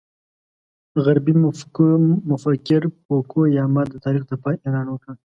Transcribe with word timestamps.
غربي 1.03 1.33
مفکر 2.39 2.81
فوکو 3.05 3.41
یاما 3.57 3.81
د 3.89 3.93
تاریخ 4.05 4.23
د 4.27 4.31
پای 4.43 4.55
اعلان 4.65 4.87
وکړ. 4.89 5.13